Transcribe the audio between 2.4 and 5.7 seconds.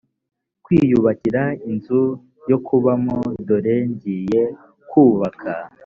yo kubamo dore ngiye kubaka